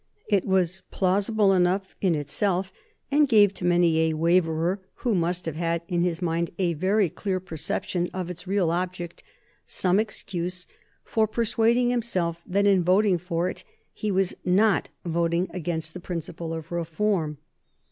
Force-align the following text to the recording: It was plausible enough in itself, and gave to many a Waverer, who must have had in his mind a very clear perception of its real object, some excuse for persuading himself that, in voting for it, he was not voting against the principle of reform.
It 0.27 0.47
was 0.47 0.81
plausible 0.89 1.53
enough 1.53 1.95
in 2.01 2.15
itself, 2.15 2.73
and 3.11 3.29
gave 3.29 3.53
to 3.53 3.65
many 3.65 4.01
a 4.09 4.15
Waverer, 4.15 4.81
who 4.95 5.13
must 5.13 5.45
have 5.45 5.55
had 5.57 5.83
in 5.87 6.01
his 6.01 6.23
mind 6.23 6.49
a 6.57 6.73
very 6.73 7.07
clear 7.07 7.39
perception 7.39 8.09
of 8.11 8.27
its 8.31 8.47
real 8.47 8.71
object, 8.71 9.21
some 9.67 9.99
excuse 9.99 10.65
for 11.03 11.27
persuading 11.27 11.91
himself 11.91 12.41
that, 12.47 12.65
in 12.65 12.81
voting 12.83 13.19
for 13.19 13.47
it, 13.47 13.63
he 13.93 14.09
was 14.09 14.33
not 14.43 14.89
voting 15.05 15.47
against 15.51 15.93
the 15.93 15.99
principle 15.99 16.51
of 16.51 16.71
reform. 16.71 17.37